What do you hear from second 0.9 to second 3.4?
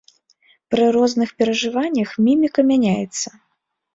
розных перажываннях міміка мяняецца.